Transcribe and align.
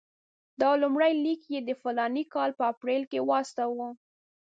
دا 0.61 0.71
لومړی 0.81 1.11
لیک 1.23 1.41
یې 1.53 1.59
د 1.63 1.69
فلاني 1.81 2.23
کال 2.33 2.49
په 2.59 2.63
اپرېل 2.73 3.03
کې 3.11 3.19
واستاوه. 3.29 3.89